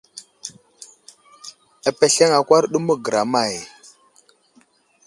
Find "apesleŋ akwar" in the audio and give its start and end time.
1.89-2.63